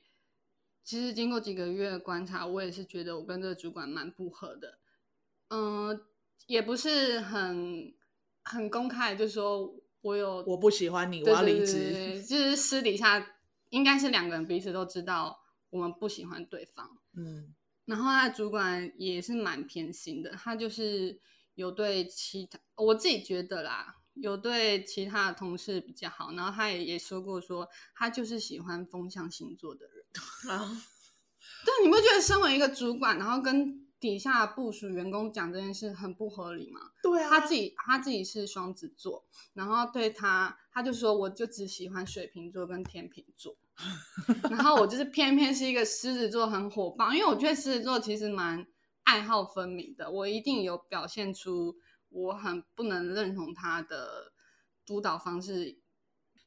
[0.81, 4.79] 其实经过几个月的观察，我也是觉得我跟这个主管蛮不合的。
[5.49, 6.05] 嗯，
[6.47, 7.93] 也不是很
[8.43, 12.21] 很公开，就是说我有我不喜欢你，我要离职。
[12.21, 13.35] 就是私底下
[13.69, 15.39] 应该是两个人彼此都知道
[15.71, 16.97] 我们不喜欢对方。
[17.17, 17.55] 嗯。
[17.85, 21.19] 然后他的主管也是蛮偏心的，他就是
[21.55, 26.31] 有对其他，我自己觉得啦，有对其他的同事比较好。
[26.33, 30.05] 然后他也也说过说，他就是喜欢风象星座的人。
[30.55, 30.81] 啊，
[31.65, 36.91] 对，你不觉得身为一个主管，然后跟底下部署员工讲这件事很不合理嘛？
[37.01, 43.55] 对啊，他自己他自己是双子座，然后对他，他就说我就只喜欢水瓶座跟天秤座。
[44.51, 48.67] 然后我就是偏偏是一个狮子座，很火爆，因为我觉得狮子座其实蛮
[49.05, 50.11] 爱好分明的。
[50.11, 51.77] 我一定有表现出
[52.09, 54.33] 我很不能认同他的
[54.85, 55.77] 督导方式，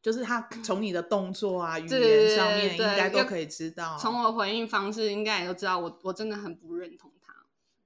[0.03, 7.16] 就是他 从你的动作啊、语言上面应该都可以知道，从我回应方式应该也都知道我我真的很不认同他。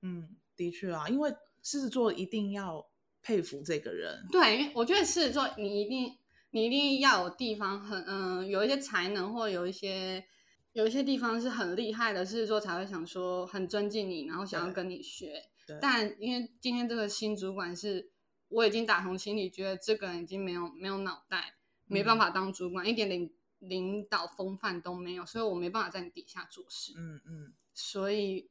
[0.03, 1.31] 嗯，的确啊，因为
[1.63, 2.87] 狮子座一定要
[3.23, 4.27] 佩服这个人。
[4.31, 6.17] 对，因为我觉得狮子座你一定。
[6.53, 10.27] 你一定要有地方很嗯，有一些才能，或有一些
[10.73, 15.45] 有一些地方是很厉害的，狮子座才会想说很尊敬你，然后想要跟你学。
[15.81, 18.11] 但因为今天这个新主管是，
[18.49, 21.55] 我已经打从心里觉得这个人已经没有没有脑袋，
[21.87, 26.93] 没办法当主管，嗯、一点领领导风范都没有，所以我没办法在你底下做事。
[26.97, 27.53] 嗯嗯。
[27.73, 28.51] 所以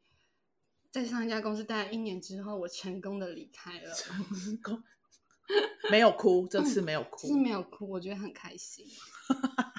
[0.92, 3.94] 在上一家公司待了一年之后，我成功的离开了。
[3.94, 4.16] 成
[4.62, 4.84] 功，
[5.92, 8.86] 没有哭，这次没有哭，是没有哭，我觉得很开心。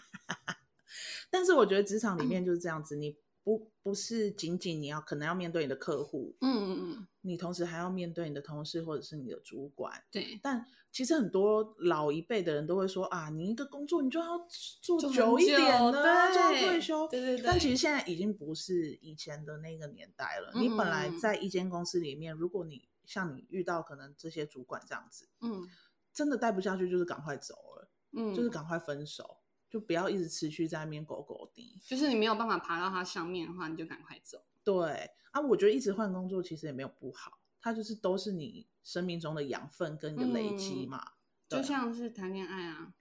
[1.31, 3.17] 但是我觉得职场里面就是这样子，你。
[3.43, 10.39] 不不是仅仅你要可能要面对你的客户，嗯嗯嗯，你同时还要面对你的同事或者是你的主管，对。
[10.43, 14.39] 但其实很多老一辈的人都会说啊，你一个工作你就要
[14.81, 15.61] 做久一点
[15.93, 17.47] 的，就要退休，对对对。
[17.47, 20.51] 但其实现在已经不是以前的那个年代了。
[20.55, 25.69] 嗯、你本来在一间公司里面，如果你像你遇到可能这些主管这样子，嗯，
[26.13, 29.39] 真的待不下去，就是赶快走了，嗯，就是赶快分手。
[29.71, 34.43] 就不要一直持续在那边狗狗的，就是你没有办法爬到他上面的话，你就赶快走。
[34.65, 41.03] 对啊，我觉得一直换工作其实也没有不好，它就是都是你生命中的养分跟你的累积嘛。
[41.49, 42.95] 就像是谈恋爱啊，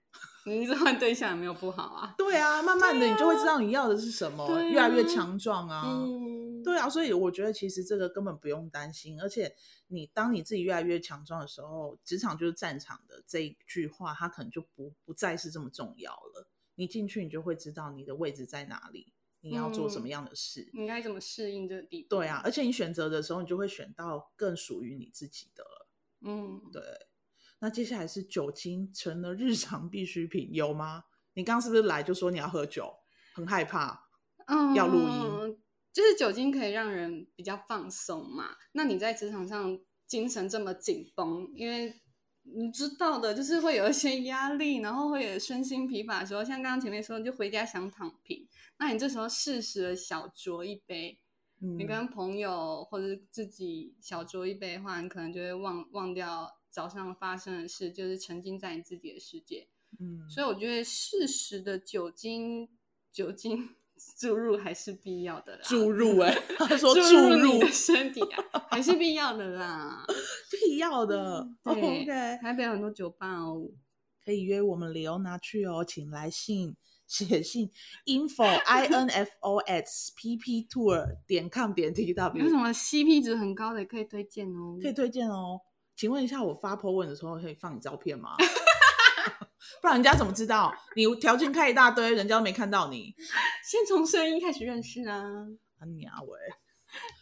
[0.45, 2.13] 你一直换对象也没有不好啊。
[2.17, 5.84] 对啊，慢慢的你就会知道你要的是什么，啊、越来越强壮啊。
[5.86, 9.56] 嗯，对啊，所以我觉得其实这个根本不用担心，而且
[9.88, 16.48] 你当你自己越来越强壮的时候，职场就是战场的这一句话，它可能就不不再是这么重要了。
[16.74, 22.10] 你进去，你就会知道你的位置在哪里，你要做什么样的事，你该怎么适应这个地方。
[22.10, 25.63] 对啊，而且你选择的时候，你就会选到更属于你自己的。
[26.21, 26.82] 嗯，对。
[27.60, 31.04] 那接下来是酒精成了日常必需品，有吗？
[31.34, 32.93] 你刚刚是不是来就说你要喝酒，
[33.34, 34.10] 很害怕？
[34.47, 35.58] 嗯，要录音，
[35.93, 38.56] 就是酒精可以让人比较放松嘛。
[38.73, 42.02] 那你在职场上精神这么紧绷，因为。
[42.52, 48.47] 你知道的，就是会有一些压力，然后会有身心疲乏的时候，像刚刚前面说，就回家想躺平。
[48.80, 51.20] 那你这时候适时的小酌一杯，
[51.62, 59.68] 嗯，你跟朋友或者自己小酌一杯的话，你可能就会忘忘掉早上发生的事，就是沉浸在你自己的世界。
[60.00, 62.70] 嗯，所以我觉得适时的酒精
[63.12, 63.70] 酒精。
[64.18, 65.62] 注入还是必要的啦。
[65.62, 70.06] 注入哎、欸，他说 注入你的身体啊，还是必要的啦，
[70.50, 71.46] 必要的。
[71.65, 73.70] 对，OK，台北有很多酒吧哦，
[74.30, 76.76] 可以约我们李欧拿去哦，请来信
[77.08, 77.72] 写信
[78.06, 82.38] info i n f o s p p tour 点 com 点 t w。
[82.38, 85.60] 有什么 CP 值很高的也可以推荐哦，可以推荐哦。
[85.96, 88.36] 请问一下，我发 po 文的时候可以放你照片吗？
[89.82, 93.15] 不然人家怎么知道你条件开一大堆，人家都没看到你？
[93.68, 95.24] 先从声音开始认识啊！
[95.80, 96.38] 啊你啊喂！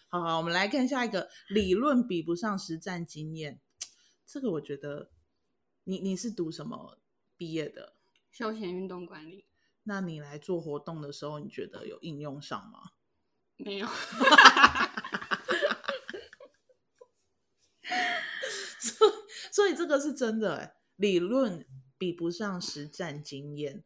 [0.10, 3.62] 好好，我们来看下一个，理论比不上实战经验。
[4.26, 5.10] 这个我觉得，
[5.88, 7.00] 你你是读什么
[7.38, 7.95] 毕业的？
[8.30, 9.45] 休闲运动管理。
[9.84, 12.91] 那你来做活动的时候，你觉得有应用上吗？
[13.56, 13.88] 没有。
[18.80, 19.12] 所以
[19.52, 21.65] 所以这个是真的哎，理论。
[22.00, 23.84] 比不上实战经验，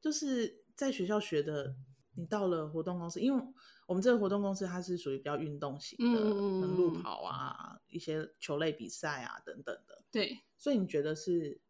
[0.00, 1.76] 就是在学校学的。
[2.20, 3.42] 你到了活动公司，因为
[3.86, 10.04] 我们这个活动公司它是属于比较运动型的，嗯，路跑啊，一些球类比赛啊等等的。
[10.10, 11.60] 对，所以你觉得是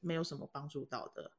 [0.00, 1.30] 没有什么帮助到的？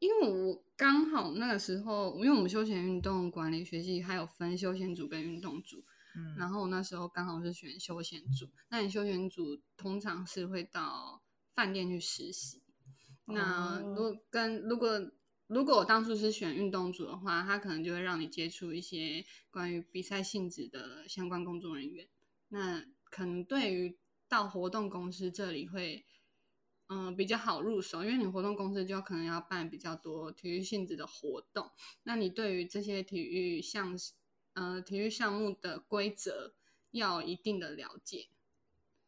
[0.00, 5.82] 因为我刚好那个时候，因为我们休闲运动管理学系还有分休闲组跟运动组，
[6.14, 8.50] 嗯，然后我那时候刚好是选休闲组。
[8.68, 11.22] 那你休闲组通常是会到
[11.54, 12.62] 饭店去实习。
[13.26, 15.00] 那如果跟如果
[15.46, 22.08] 如果我当初是选运动组的话，他可能就会让你接触一些关于比赛性质的相关工作人员。
[22.48, 26.06] 那可能对于到活动公司这里会，
[26.88, 31.70] 嗯、比较好入手，因为你活动公司就可能要办比较多体育性质的活动。
[32.04, 33.96] 那你对于这些体育项，
[34.54, 36.54] 呃，体育项目的规则
[36.90, 38.28] 要有一定的了解。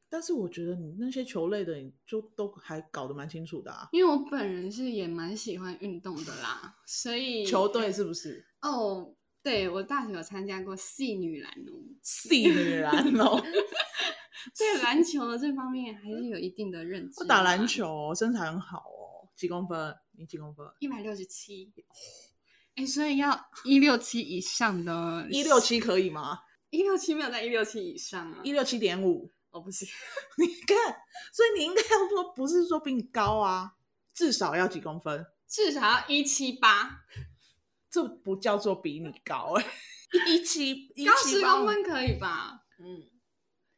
[0.09, 3.89] 但是我觉得你那些球类的，你就都还搞得蛮清楚的啊。
[3.93, 8.47] 因为我本人是也蛮喜欢运动的啦，所以球队是不是？
[8.61, 13.43] 哦，对，我大学有参加过系女篮哦，系女篮哦，
[14.57, 17.21] 对篮球的这方面还是有一定的认知。
[17.21, 19.95] 我打篮球，身材很好哦，几公分？
[20.17, 20.65] 你几公分？
[20.79, 21.73] 一百六十七。
[22.77, 26.39] 哎，所以要一六七以上的，一六七可以吗？
[26.71, 29.33] 一六七没有在一六七以上啊，一六七点五。
[29.57, 29.89] 哦，不行，
[30.37, 30.77] 你看，
[31.33, 33.73] 所以你应该要说，不是说比你高啊，
[34.13, 35.27] 至少要几公分？
[35.49, 37.05] 至少要一七八，
[37.91, 39.65] 这不叫做比你高哎，
[40.29, 42.61] 一七高十公分可以吧？
[42.79, 43.09] 嗯，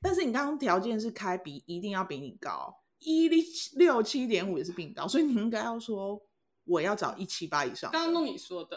[0.03, 3.29] 但是你刚刚条件是开比，一定要比你高，一
[3.77, 6.21] 六七点五也是比你高，所以你应该要说
[6.65, 7.93] 我要找一七八以上。
[7.93, 8.77] 刚刚弄你说的，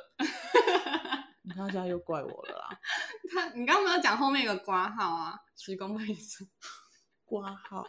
[1.41, 2.79] 你看现在又怪我了啦。
[3.33, 6.45] 他，你刚刚没有讲后面有个括号啊，十公分以上。
[7.39, 7.87] 挂号，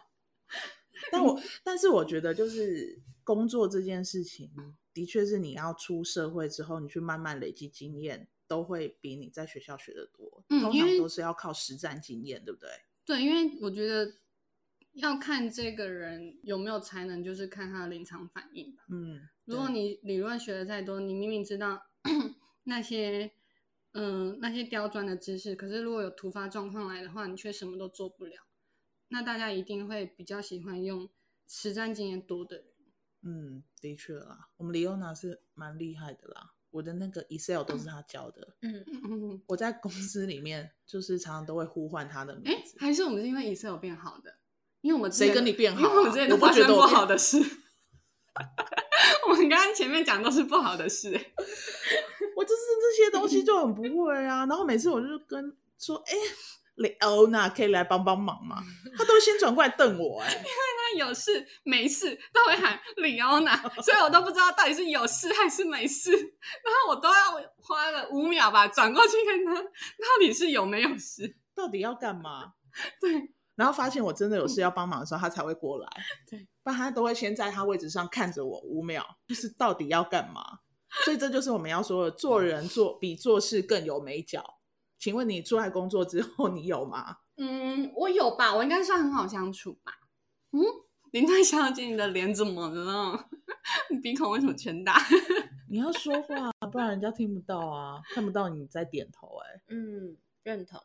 [1.11, 4.53] 但我但是我觉得就是工作这件事情，
[4.95, 10.45] 的确是你要出社会之后，你去慢慢累积经验，都会比你在学校学的多。
[10.51, 12.69] 嗯，通常都是要靠实战经验，对不对？
[13.05, 14.15] 对，因为我觉得
[14.93, 18.85] 要看这个人有没有才能，就是看他的临场反应吧。
[18.91, 21.83] 嗯，如果你理论学的再多，你明明知道
[22.65, 23.33] 那些
[23.93, 28.35] 嗯、呃、那些刁钻的知识，可是如果有突发状况来的话，你却什么都做不了，
[29.13, 31.09] 那大家一定会比较喜欢用
[31.47, 32.67] 实战经验多的人。
[33.23, 36.55] 嗯，的确啦，我们李欧娜是蛮厉害的啦。
[36.71, 38.57] 我的那个 Excel 都是他教的。
[38.63, 42.75] 嗯嗯嗯，我在公司里面就是常常都会呼唤他的名字。
[42.79, 44.35] 还是我们是因为 Excel 变好的？
[44.81, 45.83] 因为我们谁跟你变好、啊？
[45.85, 47.39] 因为我们之前都发生不好的事。
[47.39, 51.11] 我， 我们刚刚前面讲都是不好的事。
[52.35, 54.47] 我就是这些东西就很不会啊。
[54.47, 56.13] 然后每次我就跟说，哎、
[57.01, 58.63] 欧娜可以来帮帮忙吗？
[58.97, 60.45] 他都会先转过来瞪我、欸，哎。
[60.99, 69.69] 有事没事都会喊李欧娜，所以我都不知道到底是有事还是没事，然后我都要花了五秒吧转过去看他到
[70.21, 72.53] 底是有没有事，到底要干嘛？
[73.01, 73.11] 对，
[73.55, 75.89] 然后发现我真的有事要帮忙的时候，他才会过来。
[76.31, 80.43] 对，不然他都会先在他位置上看着我五秒，就是到底要干嘛？
[81.07, 84.45] 所以这就是我们要说的，做人做比做事更有美角。
[85.03, 87.17] 请问你出来工作之后，你有吗？
[87.37, 89.93] 嗯，我有吧，我应该算很好相处吧。
[90.53, 90.63] 嗯，
[91.11, 93.29] 林黛小姐，你的脸怎么了？
[93.91, 94.97] 你鼻孔为什么全大？
[95.69, 99.49] 你要说话，不然人家听不到啊，看不到你在点头、欸。
[99.51, 100.81] 哎，嗯，认同。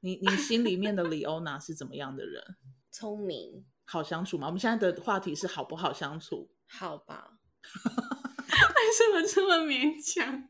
[0.00, 2.42] 你你心里面的李欧娜是怎么样的人？
[2.90, 4.48] 聪明，好相处吗？
[4.48, 6.50] 我们现在的话题是好不好相处？
[6.66, 7.38] 好吧。
[7.62, 10.48] 为什么这么勉强？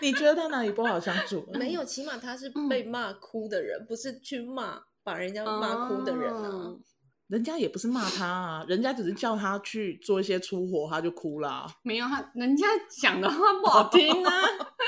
[0.00, 1.46] 你觉得他哪里不好相处？
[1.54, 6.48] 没有，起码他是被骂哭的人，嗯、不是去骂把人家骂哭的人啊。
[6.48, 6.80] 哦
[7.28, 11.66] 人家也不是骂他啊，人家只是叫他去做一些粗活，他就哭啦。
[11.82, 14.32] 没有他，人家讲的话不好听啊，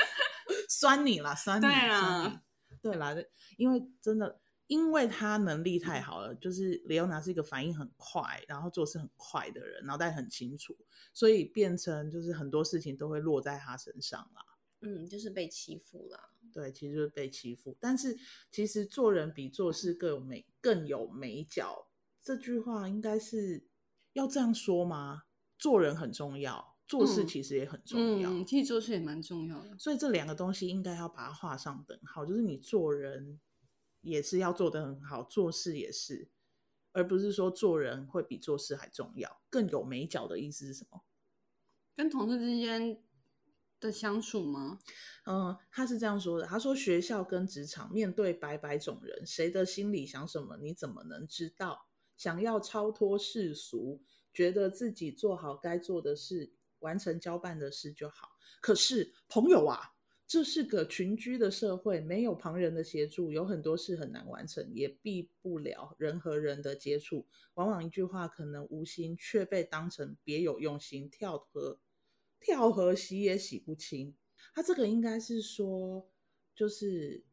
[0.67, 2.39] 酸你啦，酸你，对啊，酸你，
[2.81, 3.15] 对啦，
[3.57, 10.75] 因为真的，因为他能力太好了，就是李欧娜是一个反应很快，然后做事很快的人，脑袋很清楚，
[11.13, 14.41] 所以变成就是很多事情都会落在他身上啦。
[14.81, 16.31] 嗯，就是被欺负了。
[16.53, 18.17] 对，其实就是被欺负，但是
[18.51, 21.87] 其实做人比做事更有美，更有美角。
[22.21, 23.65] 这句话应该是
[24.13, 25.23] 要这样说吗？
[25.57, 28.29] 做人很重要，做事其实也很重要。
[28.31, 29.77] 嗯，其实做事也蛮重要的。
[29.77, 33.39] 所以这两个东西应该要把它画上等号，就是你做人
[34.01, 36.29] 也是要做得很好，做事也是，
[36.91, 41.03] 而不是说做人会比做事还重要，更有美角的意思是什么？
[41.95, 43.01] 跟同事之间
[43.81, 44.79] 的相处吗？
[45.25, 46.45] 嗯，他是这样说的。
[46.45, 51.87] 他说学校跟职场面对百百种人，谁的心里想什么，你怎么能知道？
[52.15, 58.29] 想要超脱世俗，觉得自己做好该做的事，完成交办的事就好。
[58.61, 59.79] 可是朋友啊，
[60.27, 67.27] 这是个群居的社会，没有旁人的协助，有很多事很难完成，也避不了人和人的接触。
[67.55, 71.79] 往往一句话可能无心，却被当成别有用心，跳河
[72.41, 74.17] 跳河洗也洗不清。
[74.53, 76.09] 他这个应该是说，
[76.53, 77.23] 就是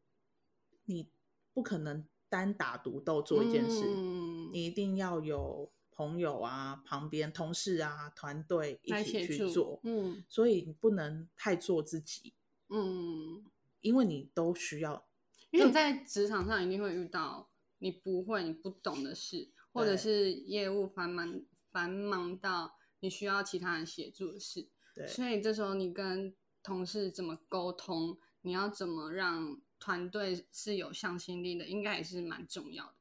[0.85, 1.11] 你
[1.53, 2.07] 不可能。
[2.31, 9.79] 单打独斗做一件事，嗯，你一定要有朋友啊、旁边同事啊、团队一起去做。
[9.81, 12.35] 嗯，所以你不能太做自己。
[12.67, 13.43] 嗯，
[13.81, 15.07] 因为你都需要，
[15.49, 21.41] 因为你在职场上一定会遇到你不会、你不懂的事，或者是业务繁忙
[21.71, 24.69] 繁忙到你需要其他人协助的事。
[24.99, 28.17] 对，所以这时候你跟同事怎么沟通？
[28.41, 29.59] 你要怎么让？
[29.81, 32.93] 团队是有向心力的，应该也是蛮重要的。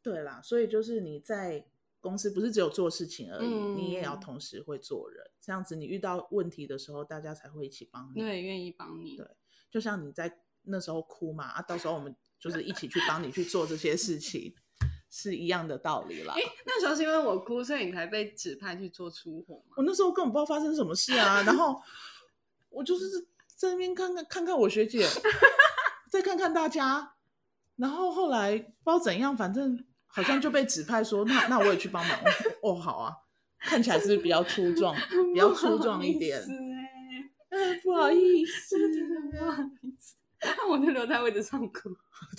[0.00, 1.66] 对啦，所以就是你在
[1.98, 9.16] 公司不是只有做事情而已，嗯、你也要同时会做人，这样子你遇到问题的时候，大家才会一起帮你，对，愿意帮你。
[9.16, 9.26] 对，
[9.68, 14.54] 就像你在那时候哭嘛，啊，到时候我们就是一起去帮你去做这些事情，
[15.14, 16.32] 是一样的道理啦。
[16.34, 19.74] 哎，那时候是因为我哭，所以你才被指派去做粗活吗？
[19.76, 21.78] 我那时候根本不知道发生什么事啊，然后
[22.70, 23.04] 我就是
[23.54, 25.06] 在那边看看看看我学姐。
[26.10, 27.14] 再看看大家，
[27.76, 32.18] 然后后来不知道怎样，反正好像就被指派说，那那我也去帮忙。
[32.62, 33.14] 哦，好啊，
[33.60, 34.94] 看起来是比较粗壮，
[35.32, 36.38] 比较粗壮一点。
[37.48, 38.76] 哎，不好意思，
[39.30, 41.88] 不好意思，那 我就留在位置上哭。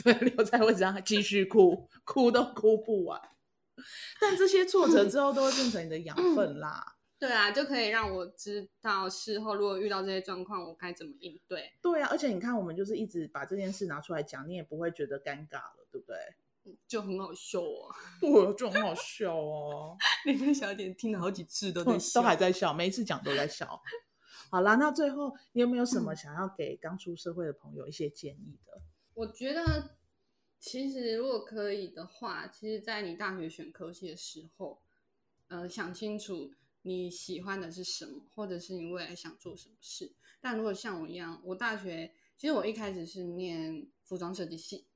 [0.04, 3.22] 对， 留在位置上继续哭，哭都哭不完。
[4.20, 6.98] 但这些挫折之后都会变成你的养分啦。
[7.20, 11.72] 对啊，就可以让我知道事后如果遇到这些状况，我该怎么应对。
[11.82, 16.18] 对啊，而且你看，我们就是一直把这件事拿出来讲，你也不会觉得尴尬了，对不对？
[16.88, 19.98] 就很好笑啊，我就很好笑哦。
[20.26, 23.82] 那个小姐听了好几次都在笑，都还在笑，每一次讲都在笑。
[24.50, 28.82] 好啦，那最后你有没有什么想要给刚出社会的朋友一些建议的？
[29.16, 29.98] 我觉得
[30.60, 34.82] 其实如果可以的话，其实，在你大学选科系的时候，
[35.48, 36.52] 呃，想清楚
[36.82, 40.14] 你喜欢的是什么，或者是你未来想做什么事。
[40.42, 44.88] 但如果像我一样，我大学其实我一开始是念服装设计系。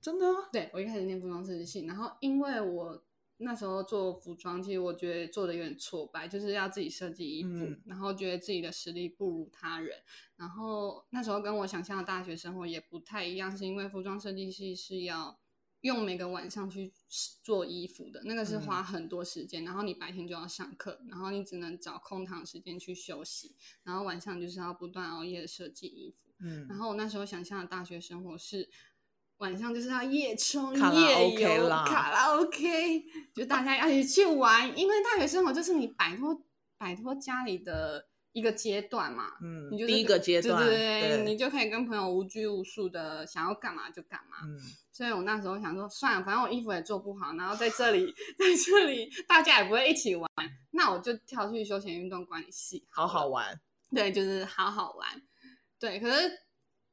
[0.00, 0.26] 真的？
[0.52, 3.04] 对，我一开始念服装设计系，然后因为我
[3.38, 9.98] 那时候做服装，其实我觉得做的有点挫败，就是要自己设计衣服，嗯，然后觉得自己的实力不如他人，
[10.36, 15.40] 然后那时候跟我想象的大学生活也不太一样，是因为服装设计系是要
[15.80, 16.92] 用每个晚上去
[17.42, 28.70] 做衣服的，那个是花很多时间，嗯，然后你白天就要上课，然后你只能找空堂时间去休息，然后晚上就是要不断熬夜的设计衣服，嗯，然后我那时候想象的大学生活是。
[29.38, 33.04] 晚上就是要夜冲夜游，卡拉 OK，
[33.34, 36.40] 就大家要一起去玩，因为大学生活就是你摆脱
[36.78, 44.56] 摆脱家里的一个阶段嘛，嗯，你就是第一个阶段，对对对，你就可以跟朋友无拘无束的想要干嘛就干嘛，嗯，
[44.92, 50.28] 所以我那时候想说，算了，反正我衣服也做不好，然后在这里 在这里大家也不会一起玩，
[50.70, 53.60] 那我就跳去休闲运动管理系，好好玩，
[53.92, 55.22] 对，就是好好玩，
[55.78, 56.44] 对，可是。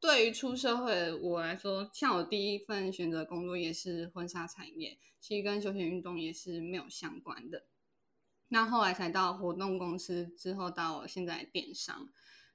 [0.01, 7.67] 对于出社会的我来说，像我第一份选择工作也是婚纱产业，其实跟休闲运动也是没有相关的。
[8.47, 12.09] 那后来才到活动公司，之后到现在电商，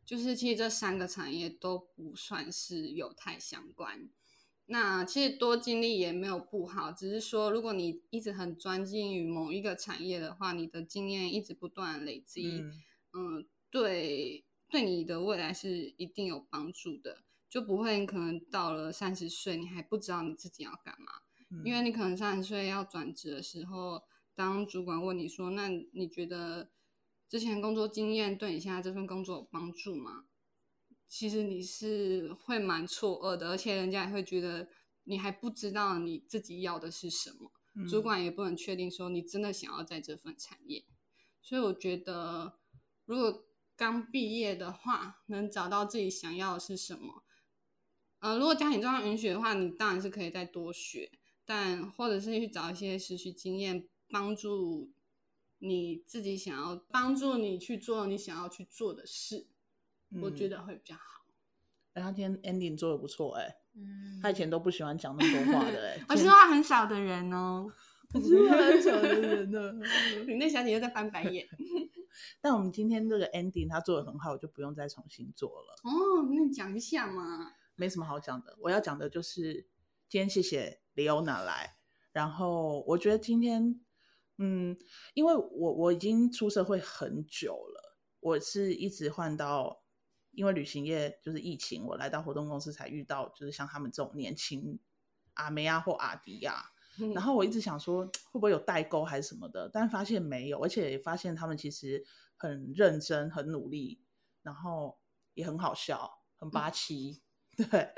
[0.05, 4.11] 就是其实这三个产业都不算是有太相关。
[4.67, 12.73] 那其实多经历也没有不好，只是说如果你一直很专精于某一个产业的话，你的经验一直不断累积，嗯，
[13.13, 17.23] 嗯，对，对你的未来是一定有帮助的。
[17.57, 24.03] 就不会，你可能到了三十岁，你还不知道你自己要干嘛，嗯，因为你可能三十岁要转职的时候，
[24.35, 26.71] 当主管问你说：“那你觉得
[27.27, 30.27] 之前工作经验对你现在这份工作有帮助吗？”
[31.09, 34.69] 其实你是会蛮错愕的，而且人家也会觉得
[35.05, 40.85] 你还不知道你自己要的是什么，嗯，主管也不能确定说你真的想要在这份产业。
[41.41, 42.59] 所以我觉得，
[43.07, 47.23] 如果刚毕业的话，能找到自己想要的是什么。
[48.21, 51.11] 呃，如果家庭状况允许的话，你当然是可以再多学，
[51.45, 54.91] 但或者是去找一些实习经验，帮助
[55.59, 59.47] 你自己想要帮助你去做你想要去做的事，
[60.11, 61.03] 嗯、我觉得会比较好。
[61.93, 67.71] 哎，他今天 ending 做的不错，哎，嗯，他以前都不喜欢讲那么多话的， 哎，我是话很少的人哦，
[68.15, 69.73] 我是话很少的人呢，
[70.27, 71.47] 你那小姐又在翻白眼。
[72.41, 75.75] 但我们今天这个 ending 他做的很好，我就不用再重新做了。
[75.85, 77.53] 哦，那你讲一下嘛。
[77.77, 79.69] 没什么好讲的，我要讲的就是
[80.09, 81.77] 今天谢谢 Leona 来，
[82.11, 83.81] 然后我觉得今天，
[84.39, 84.77] 嗯，
[85.15, 89.83] 因为我我已经出社会很久了，我是一直换到，
[90.31, 94.79] 因为旅行业就是疫情，我来到活动公司才遇到，就是像他们这种年轻
[95.35, 96.71] 阿梅亚或阿迪亚，
[97.15, 102.03] 然后我一直想说会不会有代沟还是什么的，但发现没有，而且也发现他们其实
[102.37, 104.01] 很认真、很努力，
[104.43, 104.99] 然后
[105.35, 107.23] 也很好笑、很八七。
[107.57, 107.89] 对，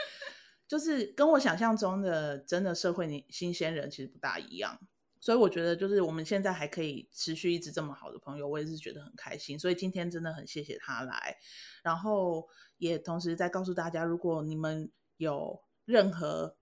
[0.66, 4.78] 就是跟我想象中的真的社会新鲜人其实不大一样，
[5.20, 9.58] 所以我觉得就是我们现在还可以持续一直这么好的朋友，我也是觉得很开心。
[9.58, 11.36] 所以今天真的很谢谢他来，
[11.82, 16.56] 然后也同时再告诉大家，如果你们有任何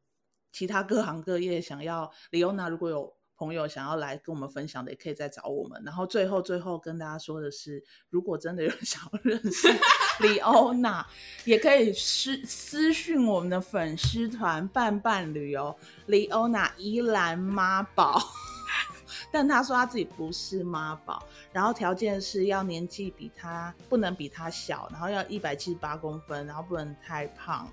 [0.52, 3.15] 其他各行各业想要 Leona，如果有。
[3.36, 5.80] 朋友想要来跟我们分享的，也可以再找我们。
[5.84, 9.68] 然后最后最后跟大家说的是，如果真的有人 想要认识
[10.20, 11.04] Leona，
[11.44, 15.76] 也可以私私讯我们的粉丝团“伴伴旅游
[16.08, 18.20] ”Leona 宜兰妈宝。
[19.30, 21.22] 但他说他自己不是妈宝，
[21.52, 27.70] 然后条件是要年纪比他不能比他小，然后要一百七十八公分，然后不能太胖。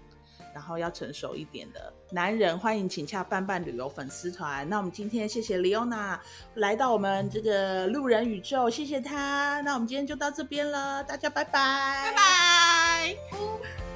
[0.53, 4.67] 然后要成熟一点的男人，欢迎请洽伴伴旅游粉丝团。
[4.69, 6.19] 那我们今天谢谢 Leona
[6.55, 9.59] 来到我们这个路人宇宙，谢谢她。
[9.61, 11.51] 那我们今天就到这边了，大家拜拜，
[12.05, 13.92] 拜拜。